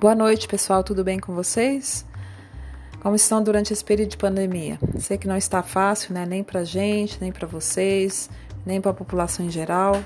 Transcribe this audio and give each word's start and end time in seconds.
Boa 0.00 0.14
noite, 0.14 0.48
pessoal. 0.48 0.82
Tudo 0.82 1.04
bem 1.04 1.18
com 1.18 1.34
vocês? 1.34 2.06
Como 3.02 3.14
estão 3.14 3.42
durante 3.42 3.70
esse 3.70 3.84
período 3.84 4.08
de 4.08 4.16
pandemia? 4.16 4.78
Sei 4.98 5.18
que 5.18 5.28
não 5.28 5.36
está 5.36 5.62
fácil, 5.62 6.14
né? 6.14 6.24
Nem 6.24 6.42
pra 6.42 6.64
gente, 6.64 7.18
nem 7.20 7.30
para 7.30 7.46
vocês, 7.46 8.30
nem 8.64 8.80
para 8.80 8.92
a 8.92 8.94
população 8.94 9.44
em 9.44 9.50
geral. 9.50 10.02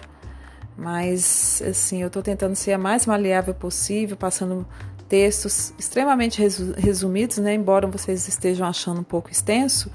Mas, 0.77 1.63
assim, 1.65 2.03
eu 2.03 2.09
estou 2.09 2.25
tentando 2.25 2.57
ser 2.57 2.73
a 2.73 2.79
mais 2.79 3.07
maleável 3.07 3.55
possível, 3.55 4.17
passando 4.17 4.67
textos 5.09 5.73
extremamente 5.79 6.43
resumidos, 6.77 7.39
né? 7.39 7.55
Embora 7.55 7.87
vocês 7.87 8.27
estejam 8.27 8.67
achando 8.67 8.99
um 9.01 9.05
pouco 9.05 9.31
extenso. 9.31 9.93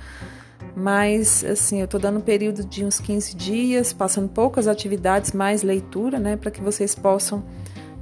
Mas, 0.77 1.43
assim, 1.43 1.79
eu 1.79 1.85
estou 1.85 1.99
dando 1.99 2.19
um 2.19 2.21
período 2.21 2.63
de 2.63 2.85
uns 2.85 3.01
15 3.01 3.35
dias, 3.35 3.91
passando 3.91 4.29
poucas 4.29 4.65
atividades, 4.65 5.33
mais 5.33 5.61
leitura, 5.61 6.17
né? 6.17 6.37
Para 6.37 6.51
que 6.51 6.61
vocês 6.61 6.95
possam 6.95 7.43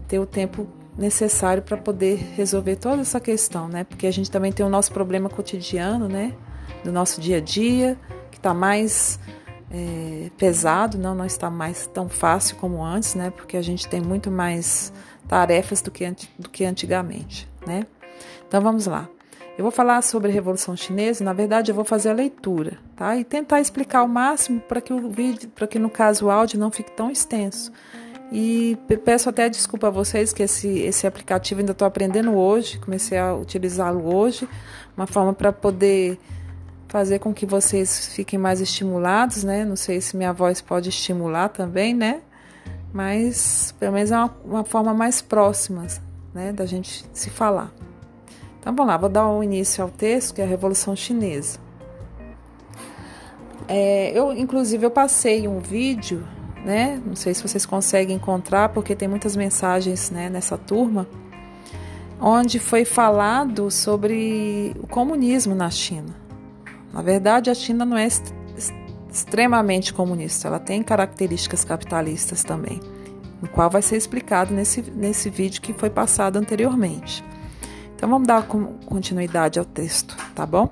ter 0.07 0.19
o 0.19 0.27
tempo 0.27 0.67
necessário 0.97 1.61
para 1.61 1.77
poder 1.77 2.15
resolver 2.35 2.75
toda 2.77 3.01
essa 3.01 3.19
questão, 3.19 3.67
né? 3.67 3.83
Porque 3.83 4.07
a 4.07 4.11
gente 4.11 4.31
também 4.31 4.51
tem 4.51 4.65
o 4.65 4.69
nosso 4.69 4.91
problema 4.91 5.29
cotidiano, 5.29 6.07
né? 6.07 6.33
Do 6.83 6.91
nosso 6.91 7.21
dia 7.21 7.37
a 7.37 7.41
dia, 7.41 7.97
que 8.31 8.37
está 8.37 8.53
mais 8.53 9.19
é, 9.69 10.31
pesado, 10.37 10.97
não, 10.97 11.13
não 11.13 11.25
está 11.25 11.49
mais 11.49 11.87
tão 11.87 12.09
fácil 12.09 12.55
como 12.57 12.83
antes, 12.83 13.15
né? 13.15 13.29
Porque 13.29 13.57
a 13.57 13.61
gente 13.61 13.87
tem 13.87 14.01
muito 14.01 14.31
mais 14.31 14.91
tarefas 15.27 15.81
do 15.81 15.91
que, 15.91 16.09
do 16.39 16.49
que 16.49 16.65
antigamente, 16.65 17.47
né? 17.65 17.85
Então 18.47 18.61
vamos 18.61 18.87
lá. 18.87 19.07
Eu 19.57 19.63
vou 19.63 19.71
falar 19.71 20.03
sobre 20.03 20.29
a 20.29 20.33
Revolução 20.33 20.77
Chinesa, 20.77 21.23
na 21.23 21.33
verdade 21.33 21.71
eu 21.71 21.75
vou 21.75 21.83
fazer 21.83 22.09
a 22.09 22.13
leitura, 22.13 22.77
tá? 22.95 23.17
E 23.17 23.23
tentar 23.23 23.59
explicar 23.59 24.03
o 24.03 24.07
máximo 24.07 24.61
para 24.61 24.79
que 24.79 24.93
o 24.93 25.09
vídeo, 25.09 25.49
para 25.49 25.65
que 25.65 25.79
no 25.79 25.89
caso 25.89 26.27
o 26.27 26.31
áudio 26.31 26.59
não 26.59 26.71
fique 26.71 26.91
tão 26.91 27.09
extenso. 27.09 27.71
E 28.31 28.77
peço 29.05 29.29
até 29.29 29.47
desculpa 29.47 29.87
a 29.87 29.89
vocês 29.89 30.33
que 30.33 30.43
esse, 30.43 30.79
esse 30.79 31.07
aplicativo 31.07 31.61
ainda 31.61 31.71
estou 31.71 31.87
aprendendo 31.87 32.35
hoje, 32.35 32.77
comecei 32.77 33.17
a 33.17 33.33
utilizá-lo 33.33 34.13
hoje, 34.13 34.47
uma 34.97 35.07
forma 35.07 35.33
para 35.33 35.53
poder 35.53 36.19
fazer 36.89 37.19
com 37.19 37.33
que 37.33 37.45
vocês 37.45 38.07
fiquem 38.13 38.37
mais 38.37 38.59
estimulados, 38.59 39.43
né? 39.43 39.63
Não 39.63 39.75
sei 39.75 40.01
se 40.01 40.17
minha 40.17 40.33
voz 40.33 40.61
pode 40.61 40.89
estimular 40.89 41.49
também, 41.49 41.93
né? 41.93 42.21
Mas 42.93 43.73
pelo 43.79 43.93
menos 43.93 44.11
é 44.11 44.17
uma, 44.17 44.37
uma 44.43 44.63
forma 44.63 44.93
mais 44.93 45.21
próxima, 45.21 45.85
né, 46.33 46.51
da 46.51 46.65
gente 46.65 47.05
se 47.13 47.29
falar. 47.29 47.71
Então 48.59 48.75
vamos 48.75 48.91
lá, 48.91 48.97
vou 48.97 49.09
dar 49.09 49.29
um 49.29 49.43
início 49.43 49.83
ao 49.83 49.89
texto 49.89 50.35
que 50.35 50.41
é 50.41 50.43
a 50.43 50.47
Revolução 50.47 50.95
Chinesa. 50.95 51.59
É, 53.67 54.17
eu, 54.17 54.31
inclusive, 54.33 54.85
eu 54.85 54.91
passei 54.91 55.47
um 55.47 55.59
vídeo 55.59 56.25
né? 56.67 57.01
Não 57.05 57.15
sei 57.15 57.33
se 57.33 57.41
vocês 57.41 57.65
conseguem 57.65 58.17
encontrar, 58.17 58.67
porque 58.69 58.93
tem 58.93 59.07
muitas 59.07 59.37
mensagens 59.37 60.11
né, 60.11 60.29
nessa 60.29 60.57
turma, 60.57 61.07
onde 62.19 62.59
foi 62.59 62.83
falado 62.83 63.71
sobre 63.71 64.75
o 64.83 64.85
comunismo 64.85 65.55
na 65.55 65.69
China. 65.69 66.13
Na 66.93 67.01
verdade, 67.01 67.49
a 67.49 67.55
China 67.55 67.85
não 67.85 67.95
é 67.95 68.05
extremamente 69.09 69.93
comunista, 69.93 70.49
ela 70.49 70.59
tem 70.59 70.83
características 70.83 71.63
capitalistas 71.63 72.43
também, 72.43 72.81
no 73.41 73.47
qual 73.47 73.69
vai 73.69 73.81
ser 73.81 73.95
explicado 73.95 74.53
nesse, 74.53 74.81
nesse 74.81 75.29
vídeo 75.29 75.61
que 75.61 75.71
foi 75.71 75.89
passado 75.89 76.35
anteriormente. 76.35 77.23
Então 77.95 78.09
vamos 78.09 78.27
dar 78.27 78.45
continuidade 78.85 79.57
ao 79.57 79.63
texto, 79.63 80.17
tá 80.35 80.45
bom? 80.45 80.69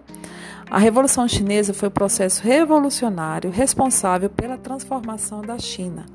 A 0.69 0.79
Revolução 0.79 1.27
Chinesa 1.27 1.73
foi 1.73 1.89
o 1.89 1.91
processo 1.91 2.43
revolucionário 2.43 3.51
responsável 3.51 4.29
pela 4.29 4.57
transformação 4.57 5.41
da 5.41 5.59
China 5.59 6.05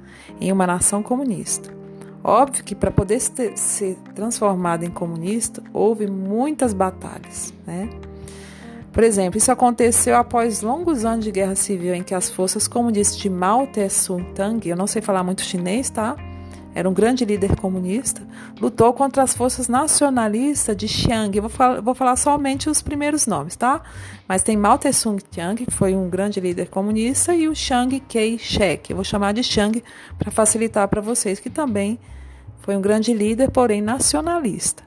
em 0.40 0.50
uma 0.50 0.66
nação 0.66 1.02
comunista. 1.02 1.72
Óbvio 2.22 2.64
que 2.64 2.74
para 2.74 2.90
poder 2.90 3.20
ser 3.20 3.96
transformada 4.14 4.84
em 4.84 4.90
comunista 4.90 5.62
houve 5.72 6.06
muitas 6.06 6.72
batalhas, 6.72 7.54
né? 7.66 7.88
Por 8.92 9.04
exemplo, 9.04 9.38
isso 9.38 9.52
aconteceu 9.52 10.16
após 10.16 10.62
longos 10.62 11.04
anos 11.04 11.24
de 11.24 11.30
guerra 11.30 11.54
civil 11.54 11.94
em 11.94 12.02
que 12.02 12.14
as 12.14 12.28
forças 12.28 12.66
comunistas 12.66 13.16
de 13.16 13.30
Mao 13.30 13.66
Tse-tung, 13.68 14.68
eu 14.68 14.76
não 14.76 14.88
sei 14.88 15.00
falar 15.00 15.22
muito 15.22 15.42
chinês, 15.42 15.88
tá? 15.90 16.16
Era 16.74 16.88
um 16.88 16.94
grande 16.94 17.24
líder 17.24 17.56
comunista, 17.56 18.22
lutou 18.60 18.92
contra 18.92 19.22
as 19.22 19.34
forças 19.34 19.66
nacionalistas 19.68 20.76
de 20.76 20.86
Xiang. 20.86 21.36
Eu 21.36 21.42
vou, 21.42 21.50
falar, 21.50 21.80
vou 21.80 21.94
falar 21.94 22.16
somente 22.16 22.70
os 22.70 22.80
primeiros 22.80 23.26
nomes, 23.26 23.56
tá? 23.56 23.82
Mas 24.28 24.42
tem 24.42 24.56
Mao 24.56 24.78
Tse-tung 24.78 25.20
Tiang, 25.30 25.64
que 25.64 25.70
foi 25.70 25.96
um 25.96 26.08
grande 26.08 26.38
líder 26.40 26.68
comunista, 26.68 27.34
e 27.34 27.48
o 27.48 27.54
Chiang 27.54 27.98
Kai-shek. 28.00 28.90
Eu 28.90 28.96
vou 28.96 29.04
chamar 29.04 29.32
de 29.32 29.42
Chiang 29.42 29.82
para 30.16 30.30
facilitar 30.30 30.86
para 30.86 31.00
vocês, 31.00 31.40
que 31.40 31.50
também 31.50 31.98
foi 32.60 32.76
um 32.76 32.80
grande 32.80 33.12
líder, 33.12 33.50
porém 33.50 33.82
nacionalista. 33.82 34.84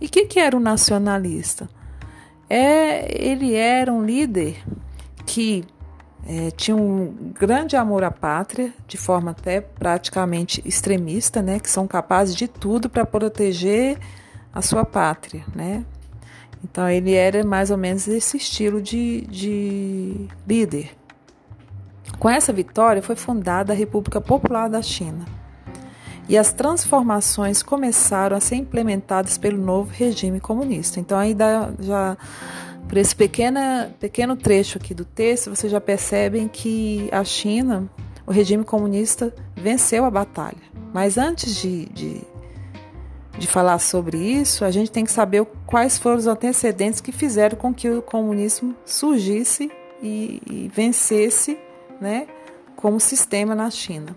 E 0.00 0.06
o 0.06 0.08
que, 0.08 0.24
que 0.24 0.40
era 0.40 0.56
um 0.56 0.60
nacionalista? 0.60 1.68
É, 2.48 3.22
ele 3.22 3.54
era 3.54 3.92
um 3.92 4.02
líder 4.02 4.56
que 5.26 5.64
é, 6.26 6.50
tinha 6.50 6.76
um 6.76 7.32
grande 7.32 7.76
amor 7.76 8.04
à 8.04 8.10
pátria, 8.10 8.72
de 8.86 8.96
forma 8.96 9.30
até 9.30 9.60
praticamente 9.60 10.62
extremista, 10.64 11.40
né, 11.40 11.58
que 11.58 11.70
são 11.70 11.86
capazes 11.86 12.34
de 12.34 12.48
tudo 12.48 12.88
para 12.88 13.06
proteger 13.06 13.98
a 14.52 14.62
sua 14.62 14.84
pátria, 14.84 15.44
né? 15.54 15.84
Então 16.62 16.88
ele 16.88 17.14
era 17.14 17.44
mais 17.44 17.70
ou 17.70 17.76
menos 17.76 18.08
esse 18.08 18.36
estilo 18.36 18.82
de, 18.82 19.22
de 19.28 20.28
líder. 20.46 20.90
Com 22.18 22.28
essa 22.28 22.52
vitória 22.52 23.00
foi 23.00 23.14
fundada 23.14 23.72
a 23.72 23.76
República 23.76 24.20
Popular 24.20 24.68
da 24.68 24.82
China. 24.82 25.24
E 26.28 26.36
as 26.36 26.52
transformações 26.52 27.62
começaram 27.62 28.36
a 28.36 28.40
ser 28.40 28.56
implementadas 28.56 29.38
pelo 29.38 29.56
novo 29.56 29.90
regime 29.92 30.40
comunista. 30.40 31.00
Então 31.00 31.16
aí 31.16 31.34
já 31.80 32.18
por 32.88 32.96
esse 32.96 33.14
pequena, 33.14 33.94
pequeno 34.00 34.34
trecho 34.34 34.78
aqui 34.78 34.94
do 34.94 35.04
texto, 35.04 35.54
vocês 35.54 35.70
já 35.70 35.80
percebem 35.80 36.48
que 36.48 37.08
a 37.12 37.22
China, 37.22 37.88
o 38.26 38.32
regime 38.32 38.64
comunista, 38.64 39.32
venceu 39.54 40.06
a 40.06 40.10
batalha. 40.10 40.56
Mas 40.92 41.18
antes 41.18 41.54
de, 41.56 41.84
de, 41.86 42.22
de 43.38 43.46
falar 43.46 43.78
sobre 43.78 44.16
isso, 44.16 44.64
a 44.64 44.70
gente 44.70 44.90
tem 44.90 45.04
que 45.04 45.12
saber 45.12 45.44
quais 45.66 45.98
foram 45.98 46.16
os 46.16 46.26
antecedentes 46.26 47.00
que 47.00 47.12
fizeram 47.12 47.58
com 47.58 47.74
que 47.74 47.90
o 47.90 48.00
comunismo 48.00 48.74
surgisse 48.86 49.70
e, 50.02 50.40
e 50.46 50.70
vencesse 50.74 51.58
né, 52.00 52.26
como 52.74 52.98
sistema 52.98 53.54
na 53.54 53.70
China. 53.70 54.16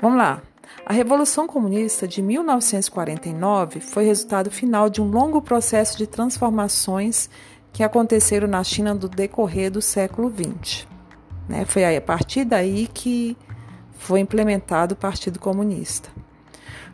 Vamos 0.00 0.16
lá. 0.16 0.42
A 0.90 0.92
Revolução 0.92 1.46
Comunista 1.46 2.08
de 2.08 2.20
1949 2.20 3.78
foi 3.78 4.06
resultado 4.06 4.50
final 4.50 4.90
de 4.90 5.00
um 5.00 5.08
longo 5.08 5.40
processo 5.40 5.96
de 5.96 6.04
transformações 6.04 7.30
que 7.72 7.84
aconteceram 7.84 8.48
na 8.48 8.64
China 8.64 8.92
do 8.92 9.08
decorrer 9.08 9.70
do 9.70 9.80
século 9.80 10.28
XX. 10.28 10.88
Né? 11.48 11.64
Foi 11.64 11.96
a 11.96 12.00
partir 12.00 12.44
daí 12.44 12.88
que 12.92 13.36
foi 13.98 14.18
implementado 14.18 14.94
o 14.94 14.96
Partido 14.96 15.38
Comunista. 15.38 16.08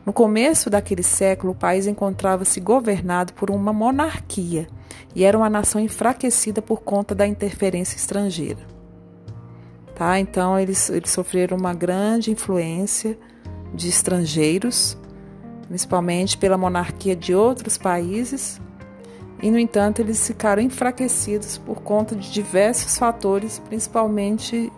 No 0.04 0.12
começo 0.12 0.68
daquele 0.68 1.02
século, 1.02 1.54
o 1.54 1.56
país 1.56 1.86
encontrava-se 1.86 2.60
governado 2.60 3.32
por 3.32 3.50
uma 3.50 3.72
monarquia 3.72 4.66
e 5.14 5.24
era 5.24 5.38
uma 5.38 5.48
nação 5.48 5.80
enfraquecida 5.80 6.60
por 6.60 6.82
conta 6.82 7.14
da 7.14 7.26
interferência 7.26 7.96
estrangeira. 7.96 8.60
Tá? 9.94 10.20
Então, 10.20 10.60
eles, 10.60 10.90
eles 10.90 11.08
sofreram 11.08 11.56
uma 11.56 11.72
grande 11.72 12.30
influência 12.30 13.18
de 13.76 13.88
estrangeiros, 13.88 14.96
principalmente 15.68 16.36
pela 16.38 16.56
monarquia 16.56 17.14
de 17.14 17.34
outros 17.34 17.76
países, 17.78 18.60
e, 19.42 19.50
no 19.50 19.58
entanto, 19.58 20.00
eles 20.00 20.26
ficaram 20.26 20.62
enfraquecidos 20.62 21.58
por 21.58 21.82
conta 21.82 22.16
de 22.16 22.32
diversos 22.32 22.96
fatores, 22.96 23.58
principalmente 23.58 24.72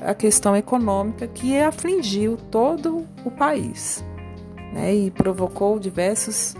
a 0.00 0.14
questão 0.14 0.56
econômica, 0.56 1.26
que 1.26 1.58
afligiu 1.58 2.38
todo 2.50 3.06
o 3.24 3.30
país 3.30 4.02
né, 4.72 4.94
e 4.94 5.10
provocou 5.10 5.78
diversos 5.78 6.56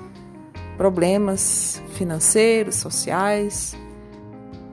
problemas 0.76 1.82
financeiros, 1.94 2.76
sociais. 2.76 3.76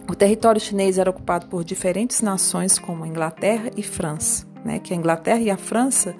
O 0.10 0.16
território 0.16 0.60
chinês 0.60 0.98
era 0.98 1.10
ocupado 1.10 1.48
por 1.48 1.64
diferentes 1.64 2.22
nações, 2.22 2.78
como 2.78 3.06
Inglaterra 3.06 3.72
e 3.78 3.84
França, 3.84 4.46
né, 4.64 4.80
que 4.80 4.94
a 4.94 4.98
Inglaterra 4.98 5.40
e 5.40 5.50
a 5.50 5.58
França 5.58 6.16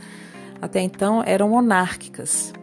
até 0.62 0.82
então 0.82 1.24
eram 1.26 1.50
monárquicas 1.50 2.54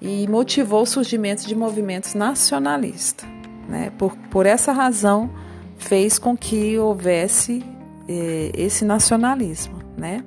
e 0.00 0.26
motivou 0.28 0.82
o 0.82 0.86
surgimento 0.86 1.46
de 1.46 1.54
movimentos 1.54 2.14
nacionalistas. 2.14 3.28
Né? 3.68 3.92
Por, 3.98 4.16
por 4.30 4.46
essa 4.46 4.72
razão, 4.72 5.30
fez 5.76 6.18
com 6.18 6.36
que 6.36 6.78
houvesse 6.78 7.64
eh, 8.08 8.50
esse 8.54 8.84
nacionalismo, 8.84 9.78
né? 9.96 10.24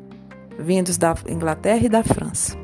vindos 0.58 0.98
da 0.98 1.16
Inglaterra 1.28 1.86
e 1.86 1.90
da 1.90 2.04
França. 2.04 2.64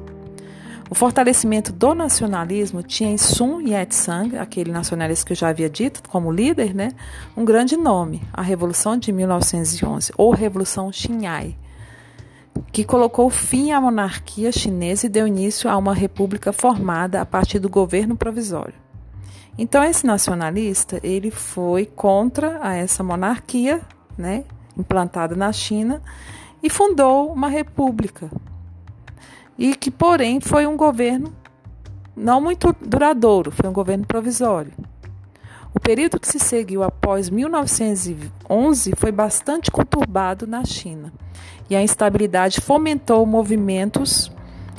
O 0.90 0.96
fortalecimento 0.96 1.72
do 1.72 1.94
nacionalismo 1.94 2.82
tinha 2.82 3.12
em 3.12 3.18
Sun 3.18 3.62
Yat-sen, 3.62 4.38
aquele 4.40 4.72
nacionalista 4.72 5.24
que 5.24 5.34
eu 5.34 5.38
já 5.38 5.50
havia 5.50 5.70
dito 5.70 6.02
como 6.10 6.32
líder, 6.32 6.74
né, 6.74 6.90
um 7.38 7.46
grande 7.46 7.78
nome, 7.78 8.24
a 8.34 8.42
Revolução 8.42 8.98
de 8.98 9.12
1911, 9.12 10.12
ou 10.18 10.32
Revolução 10.32 10.92
Xinhai, 10.92 11.56
que 12.72 12.84
colocou 12.84 13.30
fim 13.30 13.72
à 13.72 13.82
monarquia 13.82 14.52
chinesa 14.52 15.06
e 15.06 15.10
deu 15.10 15.28
início 15.28 15.70
a 15.70 15.78
uma 15.78 15.94
república 15.94 16.52
formada 16.52 17.22
a 17.22 17.26
partir 17.26 17.60
do 17.60 17.70
governo 17.70 18.16
provisório. 18.16 18.76
Então 19.58 19.84
esse 19.84 20.06
nacionalista, 20.06 21.00
ele 21.04 21.32
foi 21.32 21.86
contra 21.86 22.60
a 22.62 22.76
essa 22.76 23.04
monarquia, 23.04 23.82
né, 24.18 24.46
implantada 24.78 25.36
na 25.36 25.52
China 25.52 26.02
e 26.64 26.70
fundou 26.70 27.32
uma 27.32 27.50
república. 27.50 28.30
E 29.58 29.76
que, 29.76 29.92
porém, 29.92 30.40
foi 30.40 30.66
um 30.66 30.78
governo 30.78 31.34
não 32.16 32.40
muito 32.40 32.76
duradouro, 32.82 33.52
foi 33.52 33.70
um 33.70 33.74
governo 33.74 34.06
provisório. 34.06 34.72
O 35.74 35.80
período 35.80 36.20
que 36.20 36.28
se 36.28 36.40
seguiu 36.40 36.84
após 36.84 37.30
1911 37.30 38.94
foi 38.98 39.12
bastante 39.12 39.70
conturbado 39.70 40.48
na 40.48 40.66
China, 40.66 41.14
e 41.70 41.76
a 41.76 41.84
instabilidade 41.84 42.60
fomentou 42.60 43.26
movimentos 43.26 44.32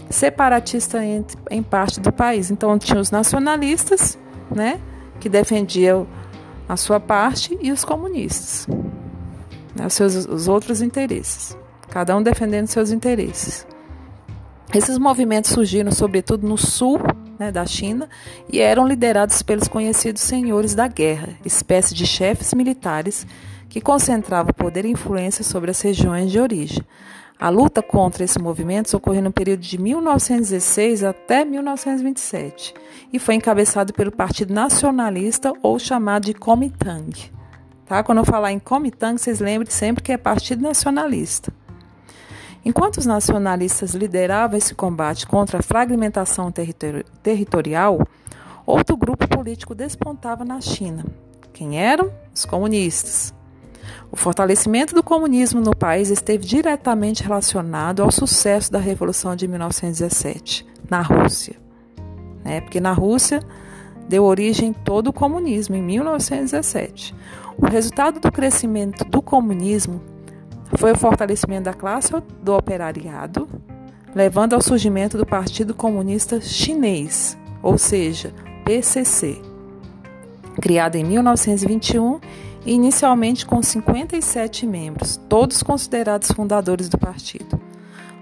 separatistas 0.09 1.01
em, 1.01 1.25
em 1.51 1.63
parte 1.63 2.01
do 2.01 2.13
país. 2.13 2.51
Então, 2.51 2.77
tinha 2.77 2.99
os 2.99 3.13
nacionalistas, 3.13 4.19
né, 4.51 4.81
que 5.21 5.29
defendiam 5.29 6.07
a 6.69 6.77
sua 6.77 6.99
parte, 6.99 7.57
e 7.61 7.71
os 7.71 7.85
comunistas, 7.85 8.67
né, 9.77 9.87
os, 9.87 9.93
seus, 9.95 10.27
os 10.27 10.49
outros 10.49 10.83
interesses, 10.83 11.57
cada 11.89 12.17
um 12.17 12.23
defendendo 12.23 12.67
seus 12.67 12.91
interesses. 12.91 13.65
Esses 14.75 14.99
movimentos 14.99 15.51
surgiram 15.51 15.93
sobretudo 15.93 16.47
no 16.47 16.59
sul 16.59 16.99
né, 17.41 17.51
da 17.51 17.65
China 17.65 18.07
e 18.53 18.61
eram 18.61 18.87
liderados 18.87 19.41
pelos 19.41 19.67
conhecidos 19.67 20.21
senhores 20.21 20.75
da 20.75 20.87
guerra, 20.87 21.31
espécie 21.43 21.95
de 21.95 22.07
chefes 22.07 22.53
militares 22.53 23.27
que 23.71 23.81
concentravam 23.81 24.53
poder 24.53 24.85
e 24.85 24.91
influência 24.91 25.43
sobre 25.43 25.71
as 25.71 25.81
regiões 25.81 26.31
de 26.31 26.39
origem. 26.39 26.85
A 27.39 27.49
luta 27.49 27.83
contra 27.83 28.23
esses 28.23 28.37
movimentos 28.37 28.93
ocorreu 28.93 29.23
no 29.23 29.33
período 29.33 29.61
de 29.61 29.81
1916 29.81 31.03
até 31.03 31.43
1927 31.43 32.75
e 33.11 33.19
foi 33.19 33.37
encabeçado 33.37 33.95
pelo 33.95 34.13
Partido 34.13 34.53
Nacionalista 34.53 35.51
ou 35.63 35.79
chamado 35.79 36.27
de 36.27 36.35
Kuomintang. 36.35 37.11
Tá? 37.87 38.03
Quando 38.03 38.19
eu 38.19 38.25
falar 38.27 38.53
em 38.53 38.59
Kuomintang, 38.59 39.19
vocês 39.19 39.41
lembrem 39.41 39.71
sempre 39.71 40.03
que 40.03 40.13
é 40.13 40.19
Partido 40.19 40.63
Nacionalista. 40.63 41.51
Enquanto 42.65 42.99
os 42.99 43.07
nacionalistas 43.07 43.95
lideravam 43.95 44.59
esse 44.59 44.75
combate 44.75 45.27
contra 45.27 45.59
a 45.59 45.63
fragmentação 45.63 46.53
territori 46.53 47.05
territorial, 47.23 48.07
outro 48.67 48.97
grupo 48.97 49.27
político 49.27 49.75
despontava 49.75 50.45
na 50.45 50.61
China. 50.61 51.05
Quem 51.53 51.81
eram? 51.81 52.13
Os 52.35 52.45
comunistas. 52.45 53.35
O 54.13 54.17
fortalecimento 54.17 54.95
do 54.95 55.03
comunismo 55.03 55.61
no 55.61 55.75
país 55.75 56.11
esteve 56.11 56.45
diretamente 56.45 57.23
relacionado 57.23 58.03
ao 58.03 58.11
sucesso 58.11 58.71
da 58.71 58.79
Revolução 58.79 59.35
de 59.35 59.49
1917 59.49 60.67
na 60.89 61.01
Rússia. 61.01 61.57
Né? 62.45 62.61
Porque 62.61 62.81
na 62.81 62.93
Rússia 62.93 63.41
deu 64.09 64.25
origem 64.25 64.73
todo 64.73 65.09
o 65.09 65.13
comunismo 65.13 65.77
em 65.77 65.83
1917. 65.83 67.15
O 67.57 67.67
resultado 67.67 68.21
do 68.21 68.33
crescimento 68.33 69.05
do 69.05 69.23
comunismo 69.23 70.03
foi 70.77 70.93
o 70.93 70.99
fortalecimento 70.99 71.65
da 71.65 71.75
classe 71.75 72.13
do 72.43 72.55
operariado, 72.55 73.49
levando 74.15 74.55
ao 74.55 74.63
surgimento 74.63 75.17
do 75.17 75.27
Partido 75.27 75.75
Comunista 75.75 76.41
Chinês, 76.41 77.37
ou 77.63 77.77
seja, 77.77 78.33
PCC, 78.65 79.41
criado 80.61 80.97
em 80.97 81.05
1921 81.05 82.21
e 82.65 82.73
inicialmente 82.73 83.47
com 83.47 83.63
57 83.63 84.67
membros, 84.67 85.17
todos 85.29 85.63
considerados 85.63 86.31
fundadores 86.31 86.89
do 86.89 86.99
partido. 86.99 87.61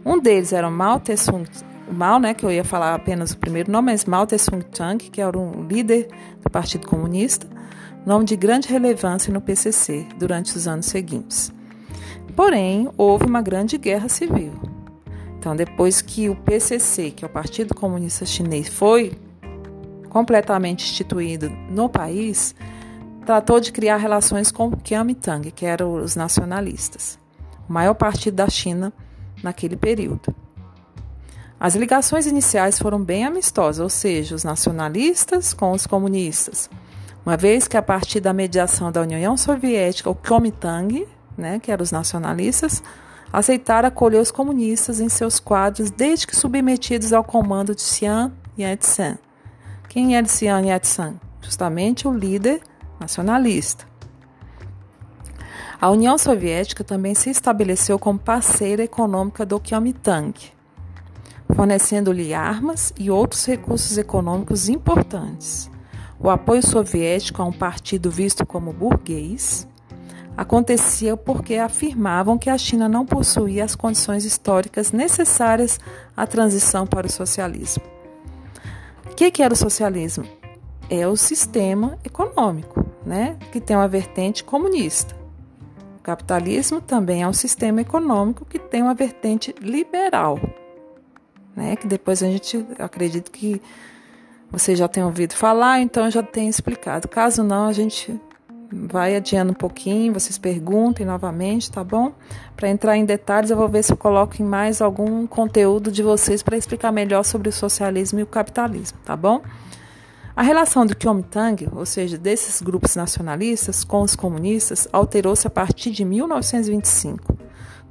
Um 0.04 0.18
deles 0.18 0.52
era 0.52 0.70
Mao 0.70 1.00
Tse-tung, 1.00 1.48
Mao, 1.90 2.18
né, 2.18 2.34
que 2.34 2.44
eu 2.44 2.50
ia 2.50 2.64
falar 2.64 2.94
apenas 2.94 3.32
o 3.32 3.38
primeiro 3.38 3.72
nome, 3.72 3.92
mas 3.92 4.04
Mao 4.04 4.26
Tse-tung, 4.26 4.98
que 5.10 5.20
era 5.20 5.36
um 5.38 5.66
líder 5.66 6.08
do 6.42 6.50
Partido 6.50 6.86
Comunista, 6.86 7.46
nome 8.06 8.24
de 8.24 8.36
grande 8.36 8.68
relevância 8.68 9.32
no 9.32 9.40
PCC 9.40 10.06
durante 10.18 10.56
os 10.56 10.68
anos 10.68 10.86
seguintes. 10.86 11.52
Porém, 12.38 12.88
houve 12.96 13.24
uma 13.24 13.42
grande 13.42 13.76
guerra 13.76 14.08
civil. 14.08 14.52
Então, 15.36 15.56
depois 15.56 16.00
que 16.00 16.28
o 16.28 16.36
PCC, 16.36 17.10
que 17.10 17.24
é 17.24 17.26
o 17.26 17.28
Partido 17.28 17.74
Comunista 17.74 18.24
Chinês, 18.24 18.68
foi 18.68 19.18
completamente 20.08 20.88
instituído 20.88 21.50
no 21.68 21.88
país, 21.88 22.54
tratou 23.26 23.58
de 23.58 23.72
criar 23.72 23.96
relações 23.96 24.52
com 24.52 24.68
o 24.68 24.76
Kuomintang, 24.76 25.50
que 25.50 25.66
eram 25.66 25.94
os 25.94 26.14
nacionalistas, 26.14 27.18
o 27.68 27.72
maior 27.72 27.94
partido 27.94 28.36
da 28.36 28.48
China 28.48 28.92
naquele 29.42 29.74
período. 29.74 30.32
As 31.58 31.74
ligações 31.74 32.24
iniciais 32.24 32.78
foram 32.78 33.02
bem 33.02 33.24
amistosas, 33.24 33.80
ou 33.80 33.90
seja, 33.90 34.36
os 34.36 34.44
nacionalistas 34.44 35.52
com 35.52 35.72
os 35.72 35.88
comunistas, 35.88 36.70
uma 37.26 37.36
vez 37.36 37.66
que 37.66 37.76
a 37.76 37.82
partir 37.82 38.20
da 38.20 38.32
mediação 38.32 38.92
da 38.92 39.02
União 39.02 39.36
Soviética, 39.36 40.08
o 40.08 40.14
Kuomintang 40.14 41.04
né, 41.38 41.58
que 41.58 41.70
eram 41.70 41.82
os 41.82 41.92
nacionalistas, 41.92 42.82
aceitaram 43.32 43.88
acolher 43.88 44.20
os 44.20 44.30
comunistas 44.30 45.00
em 45.00 45.08
seus 45.08 45.38
quadros 45.38 45.90
desde 45.90 46.26
que 46.26 46.34
submetidos 46.34 47.12
ao 47.12 47.22
comando 47.22 47.74
de 47.74 47.82
Xian 47.82 48.32
Yat-sen. 48.58 49.18
Quem 49.88 50.16
era 50.16 50.26
Xian 50.26 50.62
Yat-sen? 50.62 51.20
Justamente 51.40 52.08
o 52.08 52.12
líder 52.12 52.60
nacionalista. 52.98 53.86
A 55.80 55.88
União 55.90 56.18
Soviética 56.18 56.82
também 56.82 57.14
se 57.14 57.30
estabeleceu 57.30 58.00
como 58.00 58.18
parceira 58.18 58.82
econômica 58.82 59.46
do 59.46 59.60
Kuomintang, 59.60 60.34
fornecendo-lhe 61.54 62.34
armas 62.34 62.92
e 62.98 63.08
outros 63.08 63.44
recursos 63.46 63.96
econômicos 63.96 64.68
importantes. 64.68 65.70
O 66.18 66.28
apoio 66.28 66.66
soviético 66.66 67.40
a 67.40 67.44
um 67.44 67.52
partido 67.52 68.10
visto 68.10 68.44
como 68.44 68.72
burguês 68.72 69.67
acontecia 70.38 71.16
porque 71.16 71.56
afirmavam 71.56 72.38
que 72.38 72.48
a 72.48 72.56
China 72.56 72.88
não 72.88 73.04
possuía 73.04 73.64
as 73.64 73.74
condições 73.74 74.24
históricas 74.24 74.92
necessárias 74.92 75.80
à 76.16 76.28
transição 76.28 76.86
para 76.86 77.08
o 77.08 77.10
socialismo. 77.10 77.82
O 79.10 79.16
que, 79.16 79.32
que 79.32 79.42
era 79.42 79.52
o 79.52 79.56
socialismo? 79.56 80.24
É 80.88 81.08
o 81.08 81.16
sistema 81.16 81.98
econômico, 82.04 82.86
né, 83.04 83.36
que 83.50 83.60
tem 83.60 83.76
uma 83.76 83.88
vertente 83.88 84.44
comunista. 84.44 85.12
O 85.98 86.02
capitalismo 86.04 86.80
também 86.80 87.24
é 87.24 87.28
um 87.28 87.32
sistema 87.32 87.80
econômico 87.80 88.44
que 88.44 88.60
tem 88.60 88.80
uma 88.80 88.94
vertente 88.94 89.52
liberal, 89.60 90.38
né, 91.56 91.74
que 91.74 91.88
depois 91.88 92.22
a 92.22 92.28
gente 92.28 92.64
acredita 92.78 93.28
que 93.28 93.60
você 94.52 94.76
já 94.76 94.86
tem 94.86 95.02
ouvido 95.02 95.34
falar, 95.34 95.80
então 95.80 96.04
eu 96.04 96.12
já 96.12 96.22
tenho 96.22 96.48
explicado. 96.48 97.08
Caso 97.08 97.42
não, 97.42 97.66
a 97.66 97.72
gente 97.72 98.18
vai 98.70 99.16
adiando 99.16 99.52
um 99.52 99.54
pouquinho, 99.54 100.12
vocês 100.12 100.36
perguntem 100.36 101.06
novamente, 101.06 101.70
tá 101.70 101.82
bom? 101.82 102.12
Para 102.56 102.68
entrar 102.68 102.96
em 102.96 103.04
detalhes, 103.04 103.50
eu 103.50 103.56
vou 103.56 103.68
ver 103.68 103.82
se 103.82 103.92
eu 103.92 103.96
coloco 103.96 104.40
em 104.40 104.44
mais 104.44 104.82
algum 104.82 105.26
conteúdo 105.26 105.90
de 105.90 106.02
vocês 106.02 106.42
para 106.42 106.56
explicar 106.56 106.92
melhor 106.92 107.24
sobre 107.24 107.48
o 107.48 107.52
socialismo 107.52 108.20
e 108.20 108.22
o 108.22 108.26
capitalismo, 108.26 108.98
tá 109.04 109.16
bom? 109.16 109.42
A 110.36 110.42
relação 110.42 110.86
do 110.86 110.96
Kuomintang, 110.96 111.68
ou 111.72 111.84
seja, 111.84 112.16
desses 112.16 112.62
grupos 112.62 112.94
nacionalistas 112.94 113.82
com 113.82 114.02
os 114.02 114.14
comunistas, 114.14 114.86
alterou-se 114.92 115.46
a 115.46 115.50
partir 115.50 115.90
de 115.90 116.04
1925, 116.04 117.36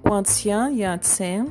quando 0.01 0.29
Xian 0.29 0.72
Yat-sen 0.72 1.48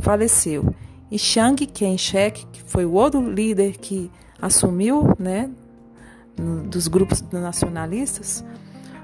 faleceu 0.00 0.74
e 1.12 1.18
Chiang 1.18 1.66
Kai-shek, 1.66 2.46
que 2.46 2.62
foi 2.64 2.86
o 2.86 2.94
outro 2.94 3.30
líder 3.30 3.76
que 3.76 4.10
assumiu, 4.40 5.14
né, 5.18 5.50
dos 6.36 6.88
grupos 6.88 7.22
nacionalistas, 7.32 8.44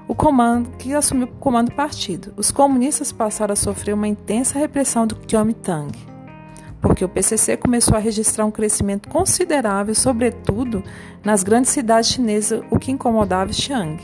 o 0.07 0.15
comando 0.15 0.71
que 0.77 0.93
assumiu 0.93 1.27
o 1.27 1.31
comando 1.39 1.69
do 1.69 1.75
partido. 1.75 2.33
Os 2.35 2.51
comunistas 2.51 3.11
passaram 3.11 3.53
a 3.53 3.55
sofrer 3.55 3.93
uma 3.93 4.07
intensa 4.07 4.57
repressão 4.57 5.05
do 5.05 5.15
Kuomintang, 5.15 5.91
porque 6.81 7.05
o 7.05 7.09
PCC 7.09 7.57
começou 7.57 7.95
a 7.95 7.99
registrar 7.99 8.45
um 8.45 8.51
crescimento 8.51 9.07
considerável, 9.09 9.93
sobretudo 9.93 10.83
nas 11.23 11.43
grandes 11.43 11.71
cidades 11.71 12.09
chinesas, 12.09 12.63
o 12.71 12.79
que 12.79 12.91
incomodava 12.91 13.53
Chiang. 13.53 14.01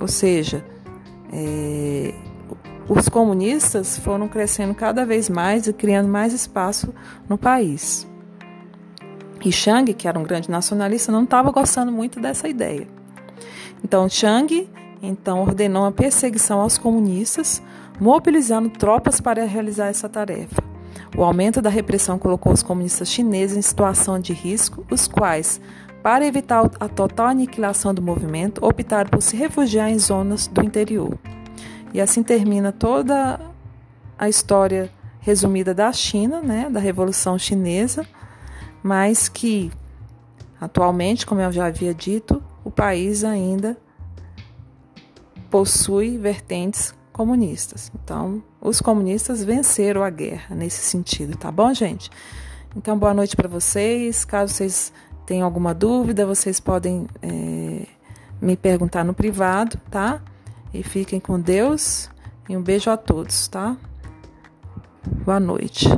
Ou 0.00 0.08
seja, 0.08 0.64
é, 1.32 2.12
os 2.88 3.08
comunistas 3.08 3.98
foram 3.98 4.28
crescendo 4.28 4.74
cada 4.74 5.06
vez 5.06 5.28
mais 5.28 5.66
e 5.66 5.72
criando 5.72 6.08
mais 6.08 6.32
espaço 6.32 6.92
no 7.28 7.38
país. 7.38 8.06
E 9.44 9.52
Chiang, 9.52 9.92
que 9.92 10.08
era 10.08 10.18
um 10.18 10.22
grande 10.22 10.50
nacionalista, 10.50 11.12
não 11.12 11.24
estava 11.24 11.50
gostando 11.50 11.92
muito 11.92 12.18
dessa 12.18 12.48
ideia. 12.48 12.88
Então, 13.82 14.08
Chiang 14.08 14.68
então 15.02 15.42
ordenou 15.42 15.82
uma 15.82 15.92
perseguição 15.92 16.60
aos 16.60 16.78
comunistas, 16.78 17.62
mobilizando 18.00 18.70
tropas 18.70 19.20
para 19.20 19.44
realizar 19.44 19.88
essa 19.88 20.08
tarefa. 20.08 20.62
O 21.16 21.22
aumento 21.22 21.60
da 21.60 21.70
repressão 21.70 22.18
colocou 22.18 22.52
os 22.52 22.62
comunistas 22.62 23.10
chineses 23.10 23.56
em 23.56 23.62
situação 23.62 24.18
de 24.18 24.32
risco, 24.32 24.84
os 24.90 25.06
quais, 25.06 25.60
para 26.02 26.26
evitar 26.26 26.70
a 26.80 26.88
total 26.88 27.28
aniquilação 27.28 27.94
do 27.94 28.02
movimento, 28.02 28.64
optaram 28.64 29.10
por 29.10 29.22
se 29.22 29.36
refugiar 29.36 29.90
em 29.90 29.98
zonas 29.98 30.46
do 30.46 30.62
interior. 30.64 31.16
E 31.92 32.00
assim 32.00 32.22
termina 32.22 32.72
toda 32.72 33.38
a 34.18 34.28
história 34.28 34.90
resumida 35.20 35.72
da 35.72 35.92
China, 35.92 36.40
né, 36.40 36.68
da 36.68 36.80
Revolução 36.80 37.38
Chinesa, 37.38 38.04
mas 38.84 39.30
que 39.30 39.72
atualmente, 40.60 41.24
como 41.24 41.40
eu 41.40 41.50
já 41.50 41.64
havia 41.64 41.94
dito, 41.94 42.44
o 42.62 42.70
país 42.70 43.24
ainda 43.24 43.78
possui 45.50 46.18
vertentes 46.18 46.94
comunistas. 47.10 47.90
Então, 47.94 48.42
os 48.60 48.82
comunistas 48.82 49.42
venceram 49.42 50.02
a 50.02 50.10
guerra 50.10 50.54
nesse 50.54 50.82
sentido, 50.82 51.34
tá 51.34 51.50
bom, 51.50 51.72
gente? 51.72 52.10
Então, 52.76 52.98
boa 52.98 53.14
noite 53.14 53.34
para 53.34 53.48
vocês. 53.48 54.22
Caso 54.22 54.52
vocês 54.52 54.92
tenham 55.24 55.46
alguma 55.46 55.72
dúvida, 55.72 56.26
vocês 56.26 56.60
podem 56.60 57.06
é, 57.22 57.86
me 58.38 58.54
perguntar 58.54 59.02
no 59.02 59.14
privado, 59.14 59.80
tá? 59.90 60.20
E 60.74 60.82
fiquem 60.82 61.18
com 61.18 61.40
Deus 61.40 62.10
e 62.50 62.54
um 62.54 62.62
beijo 62.62 62.90
a 62.90 62.98
todos, 62.98 63.48
tá? 63.48 63.78
Boa 65.24 65.40
noite. 65.40 65.88